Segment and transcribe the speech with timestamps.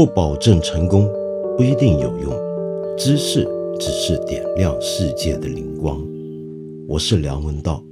[0.00, 1.06] 不保证成功，
[1.58, 2.32] 不一定有用。
[2.96, 3.46] 知识
[3.78, 6.02] 只是点亮世界的灵光。
[6.88, 7.84] 我是梁文道。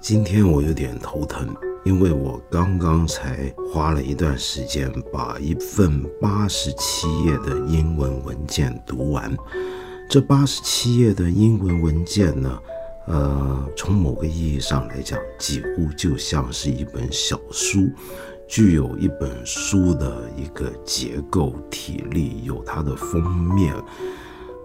[0.00, 1.46] 今天我有点头疼，
[1.84, 9.32] 因为我刚刚才花了一段时间把一份八十七页的英文文件读完。
[10.08, 12.58] 这八十七页的英文文件呢？
[13.10, 17.90] 呃，从某个意义上来讲，几乎就像是一本小书，
[18.46, 23.20] 具有一本书的一个结构体例，有它的封
[23.52, 23.74] 面。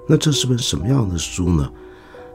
[0.08, 1.68] 那这是本什么样的书呢？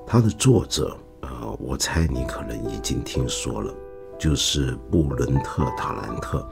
[0.05, 3.73] 它的作者，呃，我猜你可能已经听说了，
[4.19, 6.45] 就是布伦特·塔兰特，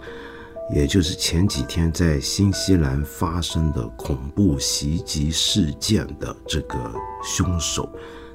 [0.72, 6.78] 也就是前几天在新西兰发生的恐怖袭击事件的这个
[7.24, 7.90] 凶手。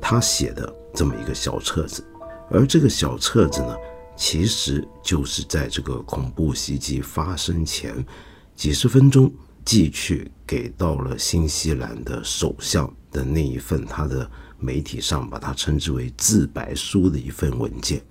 [0.06, 2.06] 他写的这么一个小册子，
[2.52, 3.74] 而这个小册子呢，
[4.18, 8.06] 其实就是在这个恐怖袭击发生前
[8.54, 9.32] 几十分钟
[9.64, 14.30] 寄去给到了新西兰的首相的那一份，他的
[14.60, 18.04] 媒体上把它称之为自白书的一份文件。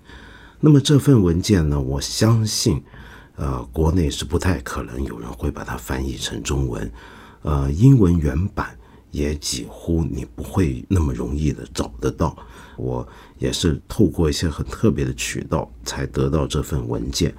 [0.59, 2.83] 那么这份文件呢，我相信，
[3.35, 6.91] 呃，国内是不太可能有人会把它翻译成中文，
[7.43, 8.75] 呃，英文原版。
[9.13, 12.35] 也几乎你不会那么容易的找得到。
[12.75, 17.33] 我也是透过一些很特别的渠道才得到这份文件。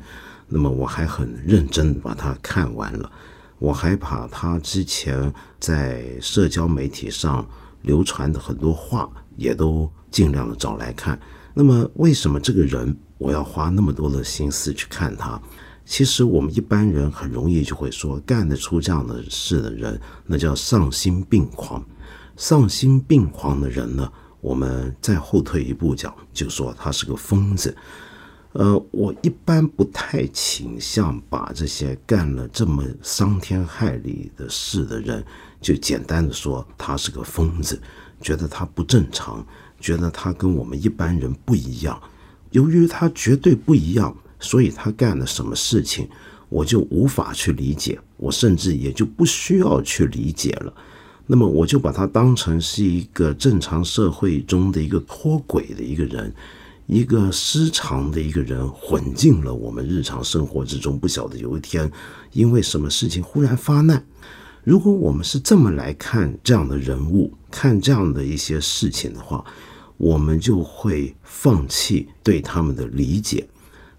[0.49, 3.11] 那么我还很认真把它看完了。
[3.59, 7.47] 我还把他之前在社交媒体上
[7.83, 11.19] 流传的很多话也都尽量的找来看。
[11.53, 15.41] 那么为什么这个人我要花那么多的心思去看他？
[15.87, 21.85] 其实我们一般人很容易就会说，干得出这样的事的人，那叫丧心病狂。
[22.37, 27.77] 丧心病狂的人呢，我们再后退一步讲，就说他是个疯子。
[28.53, 35.23] 呃，我一般不太倾向把这些干了这么伤天害理的事的人，
[35.61, 37.79] 就简单的说他是个疯子，
[38.23, 39.47] 觉得他不正常，
[39.79, 42.01] 觉得他跟我们一般人不一样。
[42.53, 44.17] 由于他绝对不一样。
[44.45, 46.07] 所以他干了什么事情，
[46.49, 50.73] 我就无法去理解，我甚至也就不需要去理解了。
[51.27, 56.33] 那么我就把他当成是一个正常社会中的一个脱轨的一个人，
[56.87, 60.99] 一个失常的一个人，混进了我们日常生活之中。
[60.99, 61.91] 不晓得有一天，
[62.33, 64.05] 因为什么事情忽然发难。
[64.65, 69.43] 如果我们是这么来看这样的人物，看这样的一些事情的话，
[69.97, 73.47] 我们就会放弃对他们的理解。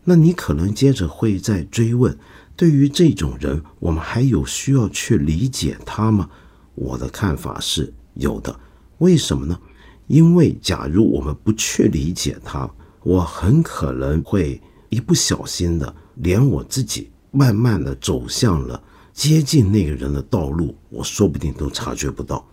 [0.06, 2.18] 那你可能接着会再追问：
[2.56, 6.30] 对于这种人，我们还有需要去理解他吗？
[6.76, 8.58] 我的看法是有的。
[9.00, 9.60] 为什么呢？
[10.08, 12.70] 因为假如我们不去理解他，
[13.02, 22.48] 我很可能会一不小心的，连我自己慢慢的走向了接近那个人的道路，我说不定都察觉不到。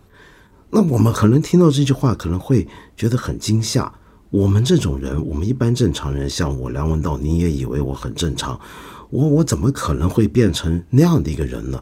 [0.71, 3.93] 那我们可能听到这句话，可能会觉得很惊吓。
[4.33, 8.59] 我们这种人，我们一般正常人，像我梁文道，你也以为我很正常，
[9.11, 11.79] 我我怎么可能会变成那样的一个人呢？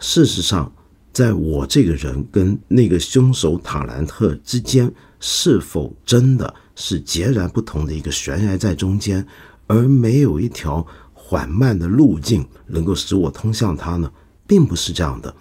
[0.00, 0.72] 事实上，
[1.12, 9.24] 在我这个人跟那个凶手塔兰特之间，是否真的是截然不同的一个悬崖在中间，
[9.68, 14.10] 而没有一条缓慢的路径能够使我通向他呢？
[14.48, 15.32] 并不是这样的。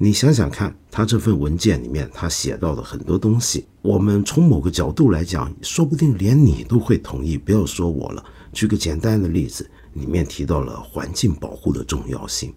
[0.00, 7.36] 你想想看，他这份文件里面，他写到的很多东西，我们从某个角度来讲，说不定连你都会同意。
[7.36, 12.54] 不要说我了，举个简单的例子，里面提到了环境保护的重要性，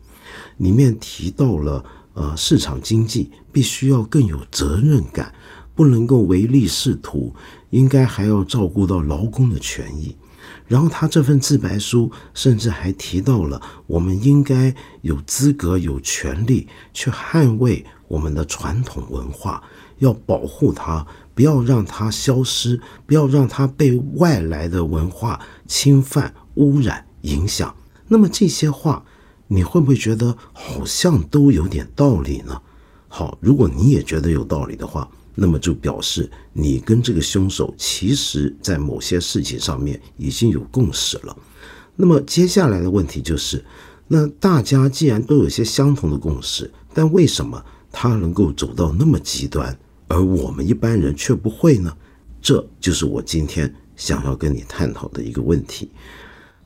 [0.57, 5.33] 里面提到了呃市场经济必须要更有责任感，
[5.73, 7.33] 不能够唯利是图，
[7.71, 10.15] 应该还要照顾到劳工的权益。
[10.67, 19.63] 然后他这份自白书甚至还提到了，我们应该有资格、有权利去捍卫我们的传统文化，
[19.99, 27.75] 要保护它，不要让它消失，不要让它被外来的文化侵犯、污染、影响。
[28.07, 29.03] 那么这些话，
[29.47, 32.61] 你会不会觉得好像都有点道理呢？
[33.07, 35.09] 好，如果你也觉得有道理的话。
[35.41, 41.35] 那么就表示你跟这个凶手其实在某些事情上面已经有共识了。
[41.95, 43.65] 那么接下来的问题就是，
[44.07, 49.75] 那大家既然都有些相同的共识，但为什么他能够走到那么极端，
[50.07, 51.91] 而我们一般人却不会呢？
[52.39, 55.89] 这就是我今天想要跟你探讨的一个问题。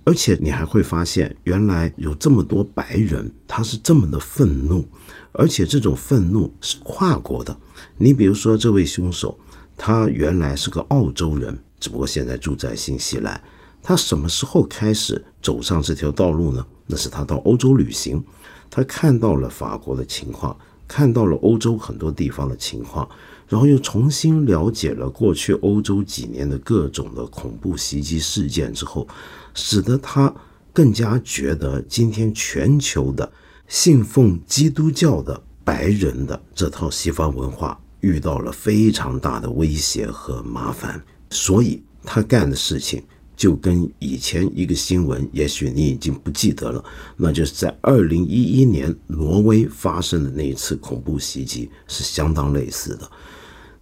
[0.05, 4.85] 而且你还会发现，原来有这么多白人，他是这么的愤怒，
[5.31, 7.57] 而且这种愤怒是跨国的。
[7.97, 9.37] 你比如说，这位凶手，
[9.75, 13.41] 他原来是个澳洲人，只不过现在住在新西兰。
[13.81, 16.65] 他什么时候开始走上这条道路呢？
[16.85, 18.23] 那是他到欧洲旅行，
[18.69, 20.55] 他看到了法国的情况，
[20.87, 23.09] 看到了欧洲很多地方的情况，
[23.47, 29.07] 然后又重新了解了过去欧洲几年的各种的恐怖袭击事件之后，
[29.53, 30.33] 使得他
[30.73, 33.31] 更加觉得今天全球的
[33.67, 43.03] 信奉基督教的白人的这套西方文化遇到了非常大的威胁和麻烦，所以他干的事情。
[43.35, 46.83] 就跟以前一个新闻，也许你已经不记得了，
[47.17, 53.09] 那就是在二零一一年挪威发生的那一次恐怖袭击是相当类似的。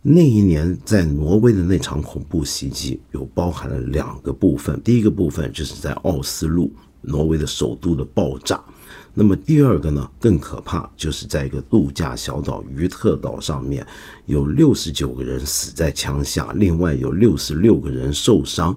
[0.02, 4.82] 那一年在挪威的那场恐怖袭击，有包含了两个部分。
[4.84, 6.70] 第一个部分就是在奥斯陆，
[7.02, 8.62] 挪威的首都的爆炸。
[9.14, 13.86] 那么第二个呢，更可怕，就是在一个度假小岛于特岛上面，
[14.26, 18.76] 有六十九个人死在枪下，另外有六十六个人受伤。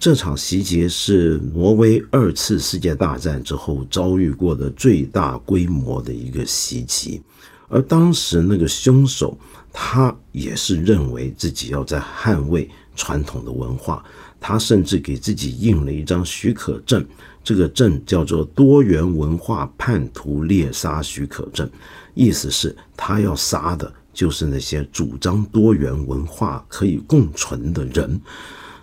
[0.00, 7.20] 这场袭击是挪威二次世界大战之后遭遇过的最大规模的一个袭击，
[7.68, 9.36] 而当时那个凶手，
[9.72, 14.04] 他也是认为自己要在捍卫传统的文化，
[14.38, 17.04] 他甚至给自己印了一张许可证，
[17.42, 21.68] 这个证叫做多元文化叛徒猎杀许可证，
[22.14, 28.20] 意思是他要杀的就是那些主张多元文化可以共存的人。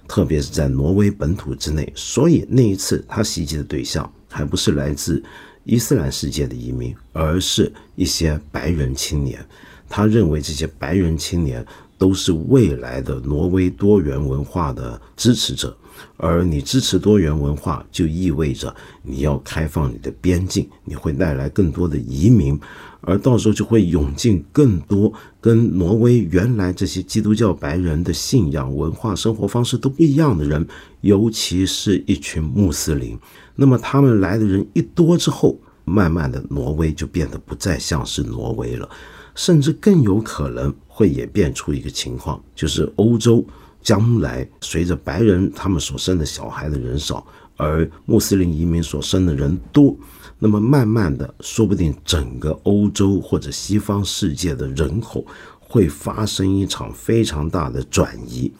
[0.07, 5.23] 特别是在挪威本土之内，所以那一次他袭击的对象还不是来自
[5.63, 9.43] 伊斯兰世界的移民，而是一些白人青年。
[9.89, 11.65] 他认为这些白人青年
[11.97, 15.75] 都是未来的挪威多元文化的支持者，
[16.17, 22.59] 而你支持多元文化，就意味着你要开放你的边境，你会带来更多的移民。
[23.07, 30.65] 而到时候就会涌进更多跟挪威原来这些基督教白人的信仰、文化、生活方式都不一样的人，
[31.01, 33.15] 尤其是一群穆斯林。
[33.55, 38.89] 那么他们来的人一多之后，慢慢的挪威就变得不再像是挪威了，
[39.35, 43.45] 甚至更有可能会演变出一个情况，就是欧洲
[43.85, 49.95] 将来随着白人他们所生的小孩的人少，而穆斯林移民所生的人多。
[50.39, 55.23] 那么慢慢的，说不定整个欧洲或者西方世界的人口
[55.59, 58.51] 会发生一场非常大的转移。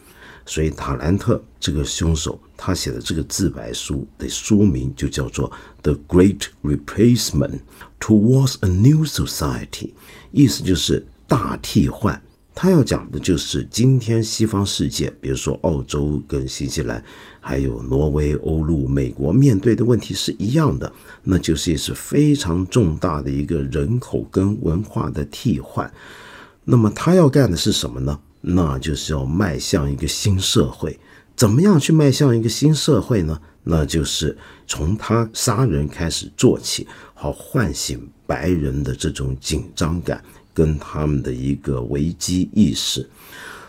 [0.46, 5.50] 所以塔兰特这个凶手，他写的这个自白书的书名就叫做
[5.82, 7.58] 《The Great Replacement
[7.98, 9.68] Towards a New Society》，
[10.30, 12.22] 意思就是大替换。
[12.58, 17.04] 他要讲的就是今天西方世界，比如说澳洲跟新西兰，
[17.38, 20.90] 还有挪威、欧陆、美国面对的问题是一样的，
[21.22, 25.92] 那就是也是非常重大的一个人口跟文化的替换。
[26.64, 28.18] 那么他要干的是什么呢？
[28.40, 30.98] 那就是要迈向一个新社会。
[31.36, 33.38] 怎么样去迈向一个新社会呢？
[33.64, 34.34] 那就是
[34.66, 40.24] 从他杀人开始做起，好唤醒白人的这种紧张感。
[40.56, 43.06] 跟他们的一个危机意识。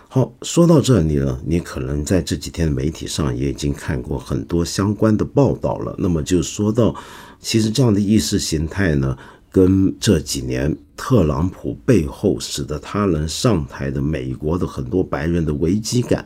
[0.07, 5.94] 好，说到这里呢，你可能在这几天媒体上也已经看过很多相关的报道了。
[6.00, 6.95] 那么就说到，
[7.42, 9.18] 其实这样的意识形态呢，
[9.51, 16.25] 跟这几年特朗普背后使得他能上台的美国的很多白人的危机感，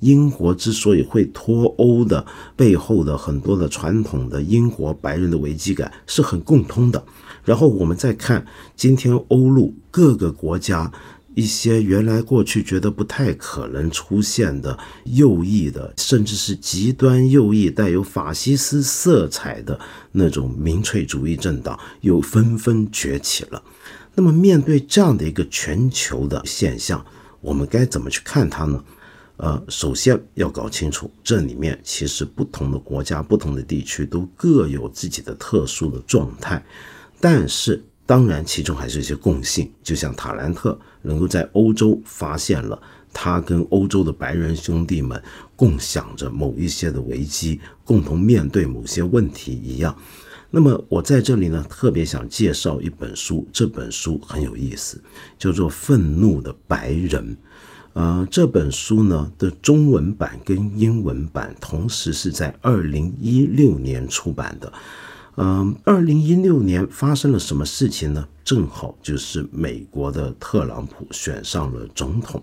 [0.00, 2.26] 英国之所以会脱欧的
[2.56, 7.02] 背后的很多的传统的英国白人的危机感是很共通的。
[7.44, 8.44] 然后我们再看
[8.76, 10.92] 今天欧陆各个国家
[11.34, 19.78] 一些原来过去觉得不太可能出现的右翼的，甚至是极端右翼带有法西斯色彩的
[20.12, 23.62] 那种民粹主义政党，又纷纷崛起了。
[24.16, 27.02] 那么面对这样的一个全球的现象，
[27.40, 28.82] 我们该怎么去看它呢？
[29.42, 36.62] 呃，首先要搞清楚，这里面其实不同的国家、不同的地区都各有自己的特殊的状态。
[37.18, 39.72] 但是，当然，其中还是一些共性。
[39.82, 42.78] 就像塔兰特能够在欧洲发现了
[43.14, 45.22] 他跟欧洲的白人兄弟们
[45.56, 49.96] 共享着某一些的危机，共同面对某些问题一样。
[50.50, 55.02] 那么，我在这里呢，特别想介绍一本书，这本书很有意思，
[55.38, 57.34] 叫做《愤怒的白人》。
[57.92, 64.72] 呃，这本书呢的中文版跟英文版同时是在二零一六年出版的。
[65.36, 68.26] 嗯，二零一六年发生了什么事情呢？
[68.44, 72.42] 正好就是美国的特朗普选上了总统，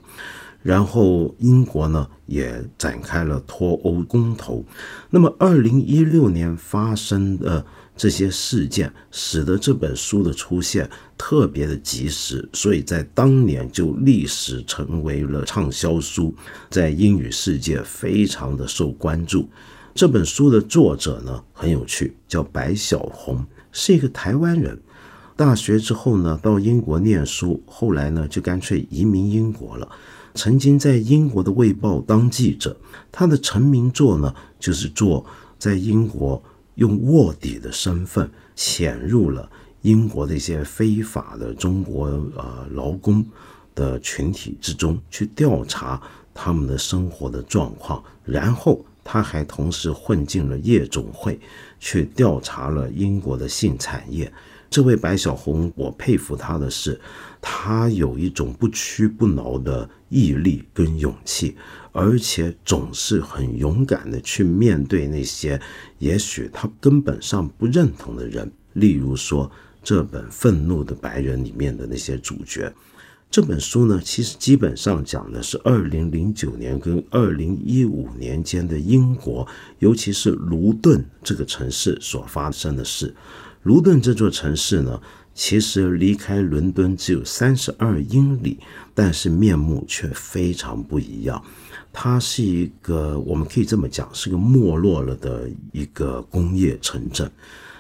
[0.63, 4.63] 然后英国呢也展开了脱欧公投。
[5.09, 7.63] 那么，二零一六年发生的
[7.97, 10.87] 这些事件，使得这本书的出现
[11.17, 16.33] 特别的及时，所以在当年就历史成为了畅销书，
[16.69, 19.49] 在英语世界非常的受关注。
[19.95, 24.79] 这本书的作者呢很有趣，叫白小红，是一个台湾人。
[25.35, 29.89] 大学之后呢，到英国念书，后来呢就干脆移民英国了。
[30.35, 32.77] 曾经在英国的《卫报》当记者，
[33.11, 35.25] 他的成名作呢就是做
[35.57, 36.43] 在英国
[36.77, 39.48] 用卧底的身份潜入了
[39.84, 43.24] 英国的一些非法的中国呃劳工
[43.75, 46.01] 的群体之中去调查
[46.34, 48.84] 他们的生活的状况，然后。
[49.10, 51.39] 他还同时混进了夜总会，
[51.79, 54.29] 去调查了英国的性产业。
[54.69, 57.00] 这位白小红，我佩服他的是，
[57.41, 61.55] 他有一种不屈不挠的毅力跟勇气，
[61.91, 65.59] 而且总是很勇敢的去面对那些
[66.00, 68.51] 也许他根本上不认同的人。
[68.74, 69.50] 例如说，
[69.81, 72.71] 这本《愤怒的白人》里面的那些主角。
[73.29, 79.45] 这本书呢，其实基本上讲的是二零零九年跟二零一五年间的英国，
[79.79, 83.13] 尤其是卢顿这个城市所发生的事。
[83.63, 85.01] 卢顿这座城市呢，
[85.33, 88.59] 其实离开伦敦只有三十二英里，
[88.93, 91.43] 但是面目却非常不一样。
[91.91, 97.29] 它是一个，我们可以这么讲，是个没落了的一个工业城镇，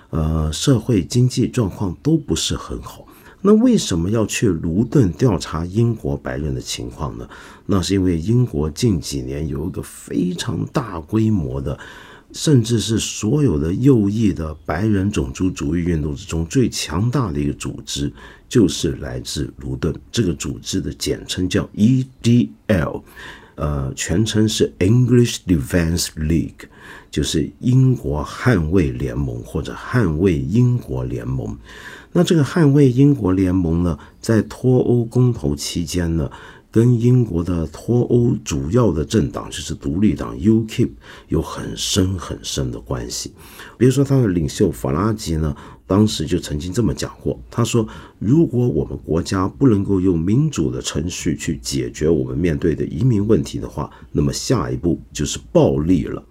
[0.09, 3.05] 呃，社会经济状况都不是很好。
[3.39, 7.29] 那为什么要去卢顿调查英国白人的情况呢？
[7.67, 11.77] 那是因为英国近几年有一个非常大规模的，
[12.33, 18.11] 甚至是所有的右翼的白人种族主义运动之中最强大的一个组织，
[18.49, 19.93] 就是来自卢顿。
[20.11, 23.01] 这个组织的简称叫 EDL，
[23.55, 26.67] 呃，全称是 English Defence League，
[27.09, 31.57] 就是英国捍卫联盟或者捍卫英国联盟。
[32.13, 36.31] 那这个捍卫英国联盟呢，在脱欧公投期间呢，
[36.77, 40.87] 跟英国的脱欧主要的政党就是独立党 UK
[41.27, 43.33] 有很深很深的关系。
[43.79, 45.57] 比如说，他的领袖法拉吉呢，
[45.87, 47.87] 当时就曾经这么讲过，他说
[48.19, 56.23] ：“如果我们国家不能够用民主的程序去解决我们面对的移民问题的话，那么下一步就是暴力了。”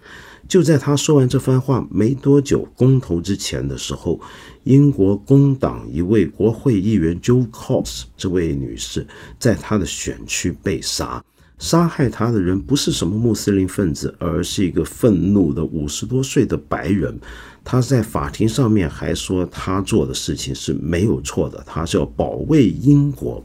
[0.49, 4.21] 就在他说完这番话没多久，公投之前的时候，
[4.65, 9.07] 英国工党一位国会议员 Jo Cox 这位女士，
[9.39, 11.23] 在她的选区被杀。
[11.59, 17.19] 杀害她的人不是什么穆斯林分子，而是一个愤怒的五十多岁的白人。
[17.65, 23.43] 他在法庭上面还说，他做的事情是没有错的，他是要保卫英国。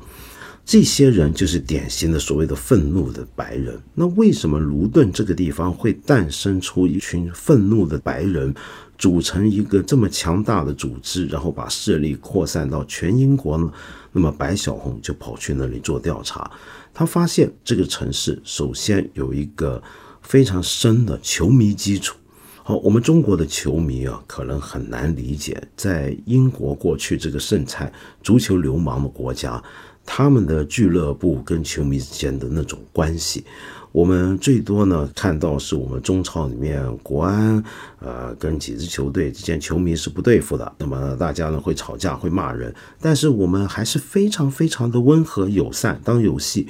[0.63, 3.77] 这些人就是典型的所谓的愤怒的白人。
[3.93, 8.53] 那为什么卢顿这个地方会诞生出一群愤怒的白人，
[8.97, 13.71] 组成一个这么强大的组织，然后把势力扩散到全英国呢？
[14.13, 16.49] 那么白小红就跑去那里做调查，
[16.93, 19.81] 他发现这个城市首先有一个
[20.21, 22.17] 非常深的球迷基础。
[22.63, 27.91] 好，我们中国的球迷啊，可能很难理解，在英国过去这个盛产
[28.21, 29.61] 足球流氓的国家。
[30.05, 33.45] 他们的俱乐部跟球迷之间的那种关系，
[33.91, 37.63] 我们最多呢看到是我们中超里面国安，
[37.99, 46.67] 呃，跟几支球队之间球迷是不对付的，那么大家呢会吵架会骂人，但是我们还是非常非常的温和友善当游戏。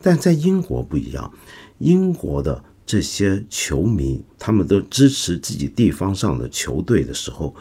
[0.00, 1.32] 但在英国不一样，
[1.78, 7.54] 英国的这些球迷他们都支持自己地方上的球队的时候。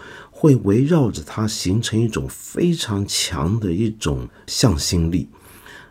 [0.44, 5.30] 会围绕着它形成一种非常强的一种向心力。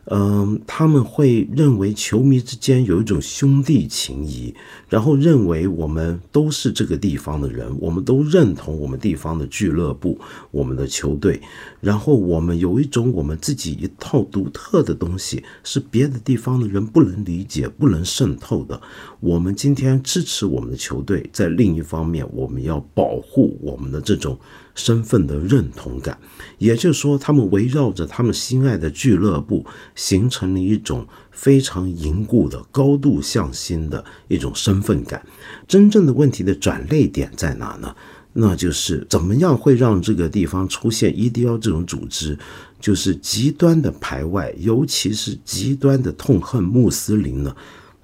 [0.07, 4.53] 嗯，他们会认为球迷之间有一种兄弟情谊，
[4.89, 10.19] 然后认为我们都是这个地方的人，我们都认同我们地方的俱乐部、
[10.51, 11.41] 我们的球队，
[11.81, 18.83] 然后我们有一种我们自己一套独特的东西，是别的地方的人不能理解、不能渗透的。
[19.21, 24.37] 我们今天支持我们的球队，在另一方面，我们要保护我们的这种。
[24.75, 26.19] 身份的认同感，
[26.59, 35.25] 也就是说，他们围绕着他们心爱的俱乐部，形成了一种非常凝固的、高度向心的一种身份感。
[35.69, 37.95] 真正的问题的转泪点在哪呢？
[38.35, 42.39] 那就是怎么样会让这个地方出现 EDL 这种组织，
[42.81, 47.55] 就是极端的排外，尤其是极端的痛恨穆斯林呢？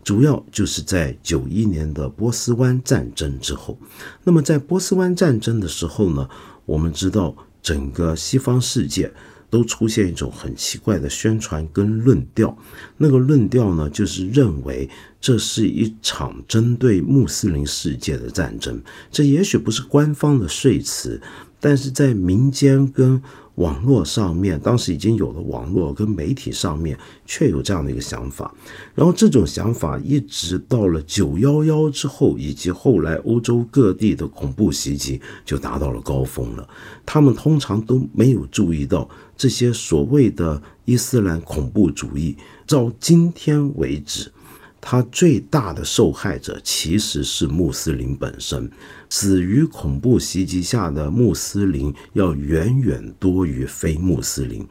[0.05, 3.79] 主要就是在九一年的波斯湾战争之后。
[4.25, 6.29] 那么在波斯湾战争的时候呢？
[6.69, 9.11] 我们知道，整个西方世界
[9.49, 12.55] 都出现一种很奇怪的宣传跟论调。
[12.99, 14.87] 那个论调呢，就是认为
[15.19, 18.79] 这是一场针对穆斯林世界的战争。
[19.11, 21.19] 这也许不是官方的说辞，
[21.59, 23.23] 但是在民间跟
[23.59, 28.55] 网络上面，当时已经有了网络跟媒体上面，却有这样的一个想法。
[28.95, 36.69] 然后这种想法一直到了九幺幺之后，以及后来欧洲各地的恐怖袭击，就达到了高峰了。
[37.05, 42.37] 他们通常都没有注意到这些所谓的伊斯兰恐怖主义，
[42.67, 44.33] 到今天为止。
[44.81, 48.71] 他最大的受害者其实是穆斯林本身，
[49.11, 54.67] 死于恐怖袭击下的穆斯林要远远多于非穆斯林。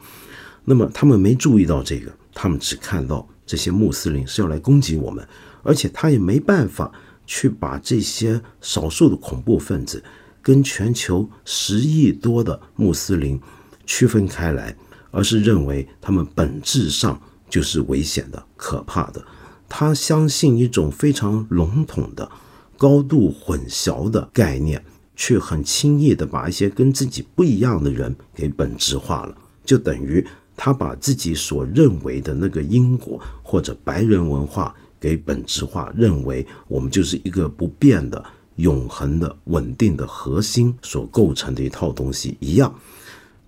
[0.64, 5.26] 那么他们没注意到这个，他们只看到这些穆斯林是要来攻击我们，
[5.62, 6.90] 而且他也没办法
[7.26, 10.02] 去把这些少数的恐怖分子
[10.42, 13.40] 跟全球十亿多的穆斯林
[13.86, 14.74] 区分开来，
[15.10, 19.22] 而是认为他们本质上就是危险的、可怕的。
[19.68, 22.30] 他相信一种非常笼统的、
[22.76, 24.82] 高度混淆的概念，
[25.14, 38.24] 却很轻易地把一些跟自己不一样的人给本质化了，就等于他把自己所认为的那个因果或者白人文化给本质化，认为我们就是一个不变的、
[38.56, 42.74] 永恒的、稳定的核心所构成的一套东西一样。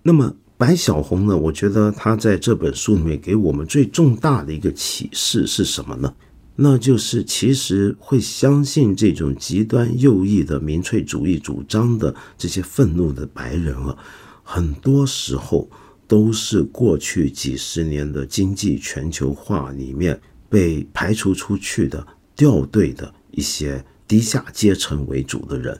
[0.03, 0.33] 那么。
[0.61, 1.35] 白小红呢？
[1.35, 6.13] 我觉得他在这本书里面给我们最重大的一个启示是什么呢？
[6.55, 13.97] 那就是其实会相信这种极端右翼的民粹主义主张的这些愤怒的白人啊，
[14.43, 15.67] 很多时候
[16.07, 25.75] 都是过去几十年的经济全球化里面被排除出去的掉队的一些低下阶层为主的人。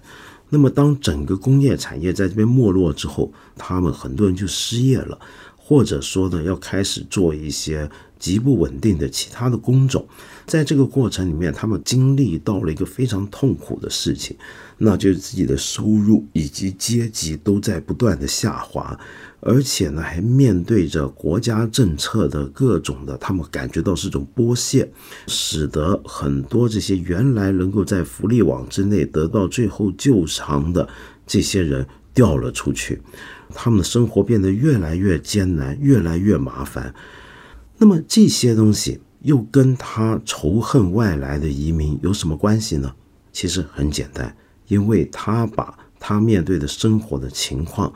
[0.54, 5.18] 那么，当整个工业产业在这边没落之后，他们很多人就失业了，
[5.56, 7.90] 或者说呢，要开始做一些
[8.20, 10.06] 极不稳定的其他的工种。
[10.46, 14.36] 在这个过程里面，他们经历到了一个非常痛苦的事情，
[14.78, 19.00] 那就是自己的收入以及阶级都在不断的下滑。
[19.44, 24.88] 而且呢，还面对着国家政策的各种的，他们感觉到是种剥削，
[25.28, 30.88] 使得很多这些原来能够在福利网之内得到最后救偿的
[31.26, 33.02] 这些人掉了出去，
[33.50, 36.94] 他们的生活变得越来越艰难，越来越麻烦。
[37.80, 42.94] 那么这些东西又跟他仇恨外来的移民有什么关系呢？
[43.34, 47.92] 其实很简单，因为他把他面对的生活的情况。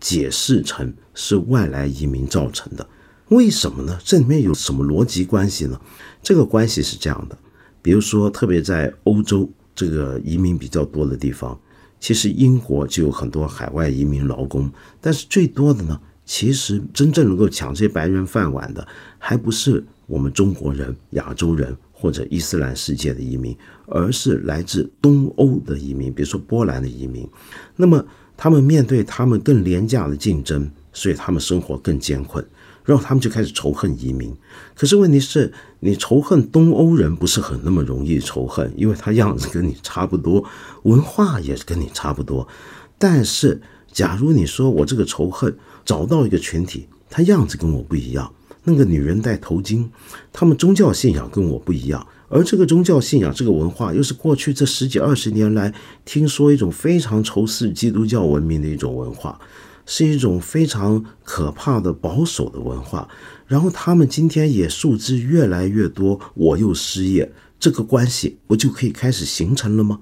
[0.00, 2.88] 解释成是外来移民造成的，
[3.28, 3.98] 为什么呢？
[4.02, 5.78] 这里面有什么逻辑关系呢？
[6.22, 7.36] 这个关系是这样的，
[7.82, 11.58] 比如说，特别在欧洲这个移民比较多的地方，
[12.00, 23.54] 其实英国就有很多海外移民劳工，但是最多的呢，其实真正能够抢这些白人饭碗的，还不是我们中国人、亚洲人或者伊斯兰世界的移民，
[23.86, 27.28] 而是来自东欧的移民，比如说波兰的移民，
[27.76, 28.02] 那么。
[28.42, 32.42] 他们面对他们更廉价的竞争，所以他们生活更艰困，
[32.86, 34.34] 然后他们就开始仇恨移民。
[34.74, 40.42] 可是问题是，你仇恨东欧人不是很那么容易仇恨，因为他样子跟你差不多，
[40.84, 42.48] 文化也是跟你差不多。
[42.96, 43.60] 但是，
[43.92, 48.32] 假如你说我这个仇恨找到一个群体，他样子跟我不一样，
[48.64, 49.86] 那个女人戴头巾，
[50.32, 52.06] 他们宗教信仰跟我不一样。
[52.30, 59.36] 而这个宗教信仰、这个文化，又是过去这十几二十年来听说一种非常仇视基督教文明的一种文化，
[59.84, 63.08] 是一种非常可怕的保守的文化。
[63.48, 69.98] 然后他们今天也数字越来越多，我又失业，这个关系不就可以开始形成了吗？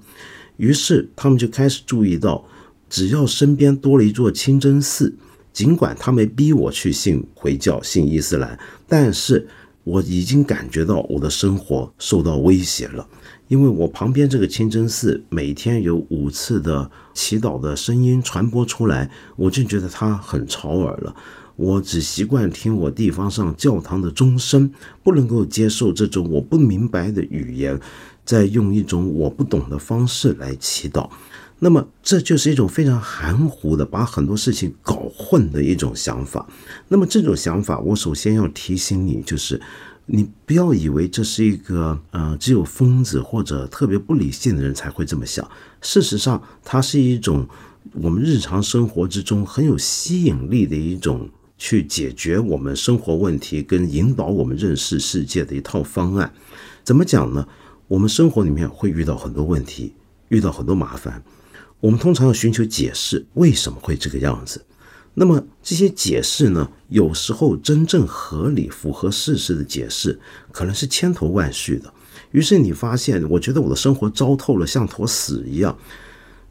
[0.57, 2.45] 于是他们就开始注意到，
[2.87, 5.15] 只要身边多了一座清真寺，
[5.51, 9.47] 尽管他们逼我去信回教、信伊斯兰，但是。
[9.89, 13.07] 我已经感觉到我的生活受到威胁了，
[13.47, 21.15] 因为我旁边这个清真寺每天有五次的祈祷的声音传播出来，我就觉得它很吵耳了。
[21.55, 24.71] 我只习惯听我地方上教堂的钟声，
[25.01, 27.79] 不能够接受这种我不明白的语言，
[28.23, 31.09] 在用一种我不懂的方式来祈祷。
[31.61, 36.47] 那么，这就是一种非常含糊的，把很多事情搞混的一种想法。
[36.87, 39.61] 那么，这种想法，我首先要提醒你，就是
[40.05, 45.45] 你不要以为这是一个，呃，只有疯子或者特别不理性的人才会这么想。
[45.81, 47.45] 事实上，它是一种
[47.93, 56.31] 我们日常生活之中很有吸引力的一种去解决我们生活问题跟引导我们认识世界的一套方案。
[56.85, 57.45] 怎么讲呢？
[57.89, 59.93] 我们生活里面会遇到很多问题，
[60.29, 61.21] 遇到很多麻烦。
[61.79, 64.63] 我们通常要寻求解释为什么会这个样子，
[65.13, 70.19] 那么这些解释呢，有时候真正合理、符合事实的解释，
[70.51, 71.91] 可能是千头万绪的。
[72.31, 75.77] 于是你发现，我觉得我的生活糟透了，像坨屎一样。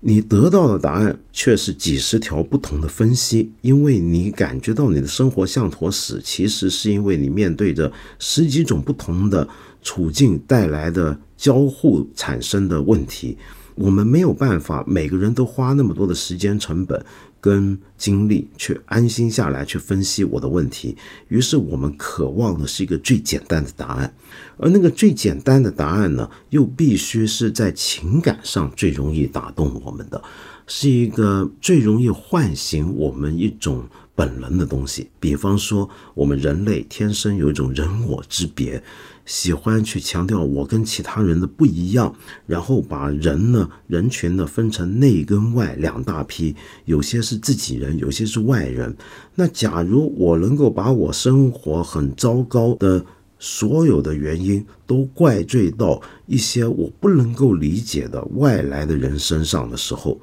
[0.00, 9.46] 你得到的答案却是几十条不同的分析，因为你感觉到你的生活像坨屎，其实是因为你面对着十几种不同的
[9.82, 13.36] 处境带来的交互产生的问题。
[13.78, 17.04] 我们没有办法每个人都花那么多的时间成本
[17.40, 20.96] 跟精力去安心下来去分析我的问题，
[21.28, 24.12] 于是我们渴望的是一个最简单的答案，
[24.56, 30.20] 而那个最简单的答案呢，又必须是在情感上最容易打动我们的，
[30.66, 33.84] 是一个最容易唤醒我们一种
[34.16, 35.08] 本能的东西。
[35.20, 38.82] 比方说，我们人类天生有一种人我之别。
[39.28, 42.14] 喜欢去强调我跟其他人的不一样，
[42.46, 48.96] 然后把人呢人群呢分成内跟外两大批，有些是自己人，有些是外人。
[49.34, 53.04] 那假如我能够把我生活很糟糕的
[53.38, 60.18] 所有的原因都怪罪到一些我不能够理解的外来的人身上的时候，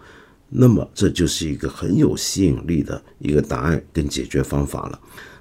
[0.50, 5.00] 那么这就是一个很有吸引力的一个答案跟解决方法了。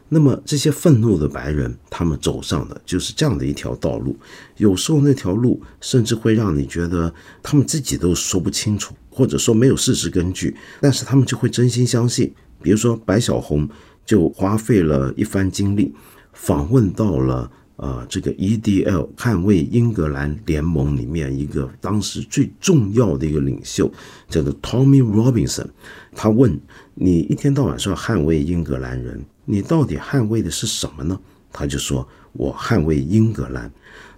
[0.08, 4.16] 那么这些愤怒的白人，他们走上的就是这样的一条道路。
[4.58, 7.12] 有时候那条路甚至会让你觉得
[7.42, 12.32] 他们自己都说不清楚，或者说没有事实根据，但是他们就会真心相信。
[12.62, 13.68] 比如说白小红
[14.04, 15.94] 就花费了一番精力，
[16.32, 23.90] 访问到了啊这个 EDL 捍卫英格兰联盟里面一个当时最重要的一个领袖，
[24.28, 25.66] 叫做 Tommy Robinson。
[26.14, 26.60] 他问
[26.94, 29.24] 你一天到晚说捍卫英格兰人。
[29.46, 31.20] 你到底捍卫的是什么呢？
[31.52, 33.70] 他就说：“我捍卫英格兰。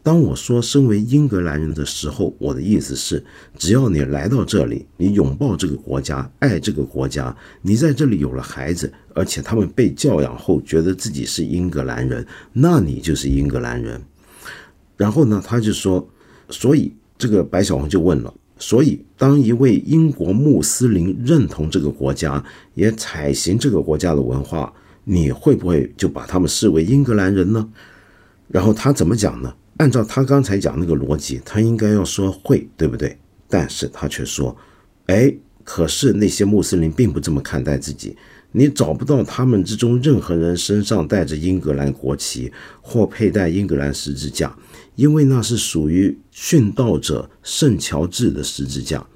[0.07, 3.25] 当我说身为英格兰人的时候，我的意思是，
[3.59, 14.01] 只要你来到这里，你拥抱这个国家，爱这个国家，你在这里有了孩子，而且他们被教养后觉得自己是英格兰人，那你就是英格兰人。”
[14.97, 16.09] 然后呢，他就说
[16.51, 22.40] ：“所以这个白小红就问了，所以当一位英国穆斯林认同这个国家，
[22.75, 27.69] 也采行这个国家的文化。”你会不会就把他们视为英格兰人呢？
[28.47, 29.53] 然后他怎么讲呢？
[29.78, 33.18] 按照他刚才讲那个逻辑，他应该要说会，对不对？
[33.48, 34.56] 但是他却说，
[35.06, 35.32] 哎，
[35.64, 38.16] 可是那些穆斯林并不这么看待自己。
[38.52, 44.56] 你找不到他们之中任何人身上带着英格兰国旗或佩戴英格兰十字架，
[44.94, 49.06] 因为那是属于殉道者圣乔治的十字架。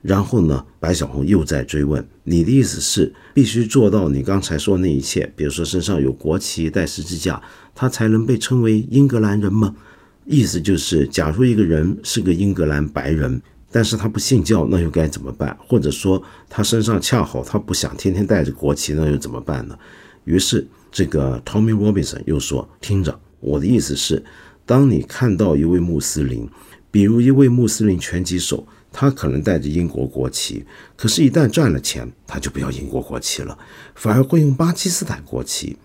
[0.00, 0.66] 然后呢？
[0.80, 5.32] 白小红又在追问：“你的意思是必须做到你刚才说那一切？
[5.36, 7.40] 比如说身上有国旗、带十字架，
[7.72, 9.76] 他才能被称为英格兰人吗？”
[10.24, 15.56] 意思就是，假如一个人是个英格兰白人，但是他不信教，那又该怎么办？
[15.66, 19.78] 或者说他身上恰好他不想天天带着国旗，那又怎么办呢？
[20.24, 24.22] 于是这个 Tommy Robinson 又说：“听着，我的意思是，
[24.64, 26.48] 当你看到一位穆斯林，
[26.90, 30.62] 比如一位穆斯林拳击手。”他可能带着英国国旗，
[30.98, 33.58] 可是，一旦赚了钱，他就不要英国国旗了，
[33.94, 35.78] 反而会用巴基斯坦国旗。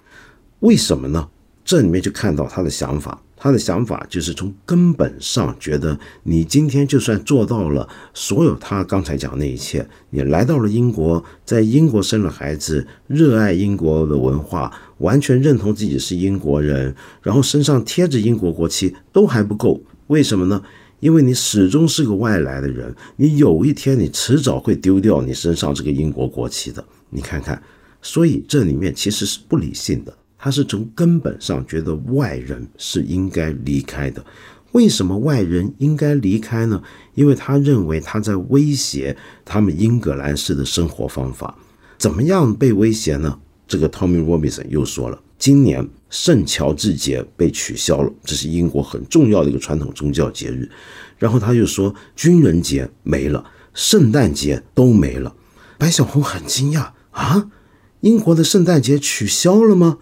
[0.60, 1.30] 为什么呢？
[1.64, 3.24] 这里面就看到他的想法。
[3.38, 19.80] 他的想法就是从根本上觉得，你今天就算做到了所有他刚才讲那一切，你来到了英国，在英国生了孩子，热爱英国的文化，完全认同自己是英国人，然后身上贴着英国国旗，都还不够。
[20.08, 20.62] 为什么呢？
[21.00, 26.84] 因为你始终是个外来的人，你有一天你迟早会丢掉你身上这个英国国旗的。
[27.12, 27.62] 你看看，
[28.02, 30.12] 所以这里面其实是不理性的，
[30.48, 34.26] 他是从根本上觉得外人是应该离开的。
[34.72, 36.82] 为什么外人应该离开呢？
[37.16, 41.54] 因为他认为他在威胁他们英格兰式的生活方法。
[41.98, 43.38] 怎么样被威胁呢？
[43.68, 45.22] 这个 Tommy Robinson 又说了。
[45.38, 50.72] 今年圣乔治节被取消了，这是英国很重要的一个传统宗教节日。
[51.18, 55.36] 然后他又说军人节没了，圣诞节都没了。
[55.78, 57.50] 白小红很惊讶啊，
[58.00, 59.98] 英国的圣诞节取消了吗？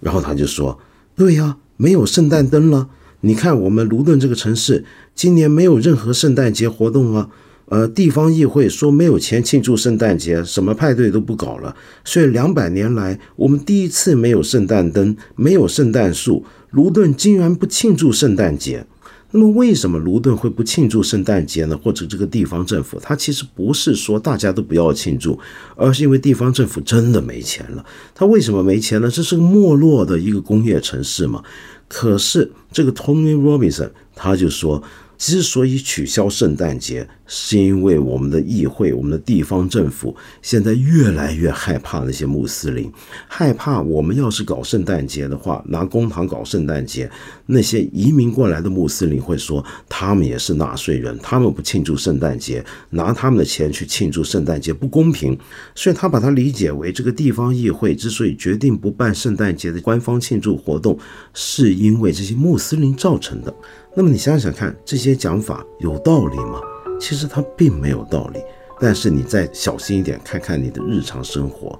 [0.00, 0.78] 然后他就说，
[1.14, 2.88] 对呀，没有圣诞灯了。
[3.20, 4.84] 你看我们卢顿这个城市，
[5.14, 7.28] 今年没有任何圣诞节活动啊。
[7.66, 11.76] 呃，地方议会说没有钱庆祝圣诞节，什么派对都不搞了。
[12.04, 18.84] 所以两百年来，我们第一次没有圣诞灯，没有圣诞树，卢顿竟然不庆祝圣诞节。
[19.30, 21.78] 那么，为什么卢顿会不庆祝圣诞节呢？
[21.78, 25.38] 或者这个地方政府，他其实不是说大家都不要庆祝，
[25.76, 27.84] 而是因为地方政府真的没钱了。
[28.14, 29.10] 他为什么没钱呢？
[29.10, 31.42] 这是个没落的一个工业城市嘛。
[31.88, 34.82] 可是这个 Tony Robinson 他就说。
[35.22, 42.90] 之所以取消圣诞节，是因为我们的议会、我们的地方政府现在越来越害怕那些穆斯林，
[43.28, 47.08] 害怕我们要是搞圣诞节的话，拿公堂搞圣诞节，
[47.46, 55.38] 那些移民过来的穆斯林会说他们也是纳税人，他们不庆祝圣诞节，拿他们的钱去庆祝圣诞节不公平，
[55.76, 60.98] 所以他把它理解为这个地方议会之所以决定不办圣诞节的官方庆祝活动，
[61.32, 63.54] 是因为这些穆斯林造成的。
[63.94, 66.60] 那么你想想看，这些讲法有道理吗？
[67.00, 68.40] 其实它并没有道理。
[68.78, 71.78] 但是你再小心一点，看看你的日常生活。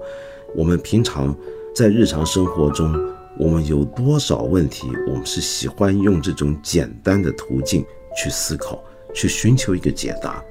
[0.55, 1.35] 我们平常
[1.73, 2.93] 在日常生活中，
[3.39, 7.85] 我们有多少问题，我们是喜欢用这种简单的途径
[8.17, 10.43] 去思考，去寻求一个解答。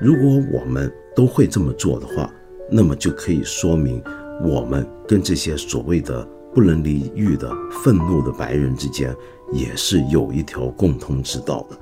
[0.00, 2.32] 如果我们都会这么做的话，
[2.70, 4.02] 那么就可以说明
[4.44, 7.50] 我们跟这些所谓的不能理喻的
[7.82, 9.14] 愤怒的白人之间。
[9.50, 11.78] 也是有一条共通之道的，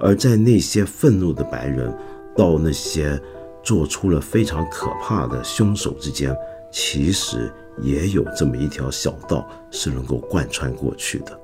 [0.00, 1.94] 而在那些愤怒的白人
[2.34, 3.20] 到那些
[3.62, 6.34] 做出了非常可怕的凶手之间，
[6.72, 11.38] 其实也有这么一条小道是能够贯穿过去的。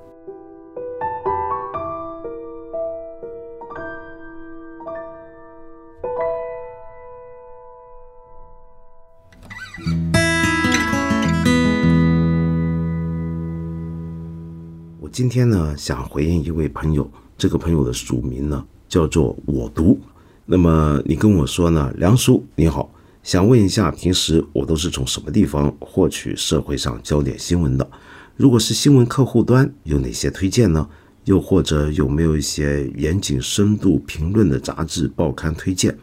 [14.99, 19.99] 我今天呢，想回应一位朋友，这个朋友的署名呢叫做我读。
[20.45, 22.89] 那么你跟我说呢，梁叔你好，
[23.21, 27.87] 想问一下，平时我都是从什么地方获取社会上焦点新闻的？
[28.35, 30.87] 如果是新闻客户端，有哪些推荐呢？
[31.25, 35.97] 又或者有没有一些严谨、深度评论的杂志、报刊推荐？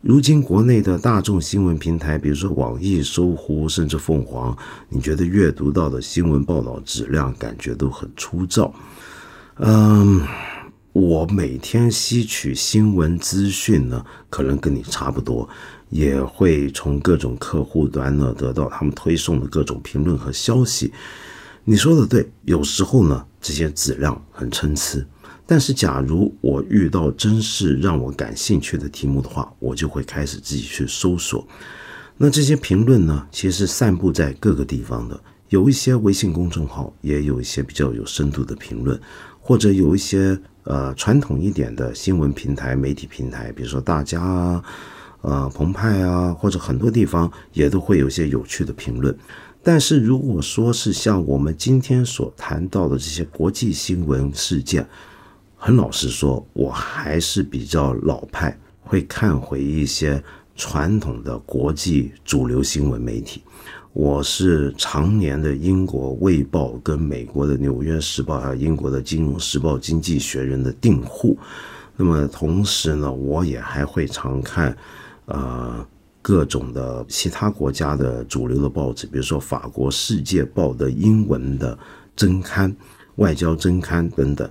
[0.00, 4.56] 如今国内的大众新闻平台，比如说网易、搜狐，甚至凤凰，
[4.88, 8.74] 你觉得阅读到的新闻报道质量感觉都很粗糙？
[9.58, 10.20] 嗯，
[10.98, 15.46] 我每天吸取新闻资讯呢，可能跟你差不多，
[15.90, 20.90] 也会从各种客户端呢得到他们推送的各种评论和消息。
[21.64, 25.06] 你说的对，有时候呢，这些质量很参差。
[25.44, 31.46] 但是，假如我遇到真是让我感兴趣的题目的话，我就会开始自己去搜索。
[32.16, 38.98] 那这些评论呢，其实散布在各个地方的，有一些微信公众号，也有一些比较有深度的评论，
[39.38, 44.62] 或者有一些呃传统一点的新闻平台、媒体平台，比如说大家啊、
[45.22, 49.16] 呃澎湃啊，或者很多地方也都会有一些有趣的评论。
[49.62, 54.86] 但是如果说是像我们今天所谈到的这些国际新闻事件，
[55.56, 60.22] 很老实说，我还是比较老派，会看回一些
[60.54, 63.42] 传统的国际主流新闻媒体。
[63.96, 71.38] 我是常年的英国《卫报》跟美国的《纽约时报》还有英国的《金融时报》《经济学人》的订户。
[71.96, 74.76] 那么同时呢，我也还会常看，
[75.24, 75.82] 呃，
[76.20, 81.76] 各种的其他国家的主流的报纸，比如说法国《世界报》的英文的
[82.14, 82.76] 增刊、
[83.14, 84.46] 外交增刊等等。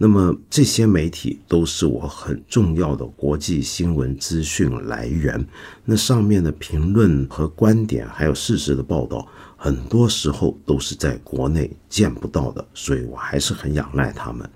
[0.00, 5.44] 那么这些媒体都是我很重要的国际新闻资讯来源。
[5.84, 14.48] 那上面的评论和观点，还有事实的报道，很多时候都是在国内见不到的，所以我还是很仰赖他们。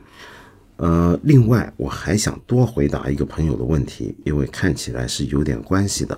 [0.77, 6.17] 呃，另外我还想多回答一个朋友的问题，因为看起来是有点关系的。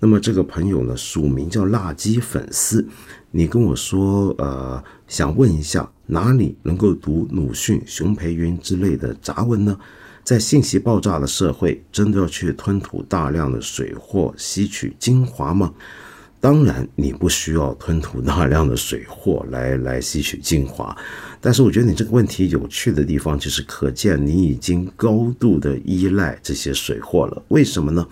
[0.00, 2.88] 那么这个朋友呢，署名叫辣鸡粉丝，
[3.30, 5.92] 你跟我说，呃，想问一下。
[6.12, 9.74] 哪里能够读鲁迅、熊培云之类的杂文呢？
[10.22, 15.72] 在信息爆炸的社会，真的要去吞吐大量的水货吸取精华吗？
[16.38, 20.94] 当然，你不需要吞吐大量的水货来 来吸取精华。
[21.40, 27.42] 但是，我觉得你这个问题有趣的地方，就是可见你已经高度的依赖这些水货了。
[27.48, 28.06] 为什么呢？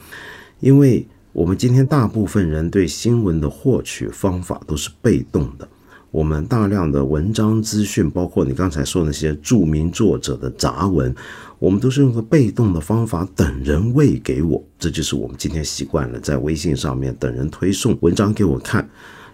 [0.61, 5.69] 因为我们今天大部分人对新闻的获取方法都是被动的。
[6.11, 11.15] 我们大量的文章资讯，包括你刚才说那些著名作者的杂文，
[11.59, 18.89] 我们都是用个被动的方法等人喂给我，这就是我们今天习惯了在微信上面等人推送文章给我看，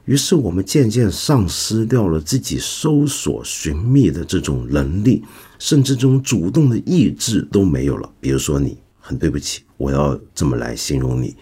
[0.04, 5.24] 于是我们渐渐丧失掉了自己搜索寻觅的这种能力，
[5.58, 8.10] 甚至这种主动的意志都没有了。
[8.20, 11.34] 比如说你，很对不起，我要这么来形容你。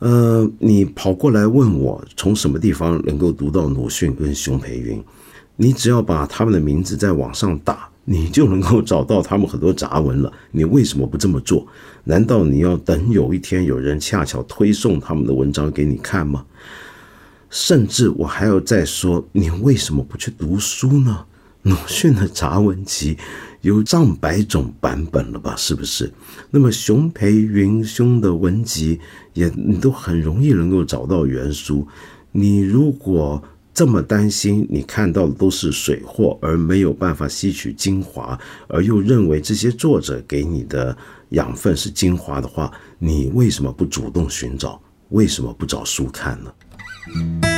[0.00, 5.02] 呃，你跑过来问我从什么地方能够读到鲁迅跟熊培云？
[5.56, 10.32] 你只要把他们的名字在网上打，你就能够找到他们很多杂文了。
[10.52, 11.66] 你为什么不这么做？
[12.04, 16.44] 难道你要等有一天有人恰巧推送他们的文章给你看吗？
[17.50, 21.24] 甚至我还要再说，你为什么不去读书呢？
[21.62, 23.18] 鲁迅的杂文集
[23.62, 25.54] 有上百种版本了吧？
[25.56, 26.12] 是不是？
[26.50, 29.00] 那么熊培云兄的文集
[29.34, 31.86] 也你都很容易能够找到原书。
[32.30, 33.42] 你如果
[33.74, 40.96] 这么担心，你看到的都是水货，而没有办法吸取精华，而又认为这些作者给你的
[41.30, 44.80] 养分是精华的话，你为什么不主动寻找？
[45.10, 47.57] 为什么不找书看呢？